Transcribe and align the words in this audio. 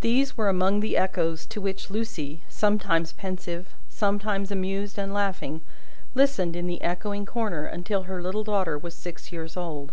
These 0.00 0.36
were 0.36 0.48
among 0.48 0.78
the 0.78 0.96
echoes 0.96 1.44
to 1.46 1.60
which 1.60 1.90
Lucie, 1.90 2.44
sometimes 2.48 3.12
pensive, 3.12 3.74
sometimes 3.88 4.52
amused 4.52 4.96
and 4.96 5.12
laughing, 5.12 5.60
listened 6.14 6.54
in 6.54 6.68
the 6.68 6.80
echoing 6.82 7.26
corner, 7.26 7.64
until 7.64 8.04
her 8.04 8.22
little 8.22 8.44
daughter 8.44 8.78
was 8.78 8.94
six 8.94 9.32
years 9.32 9.56
old. 9.56 9.92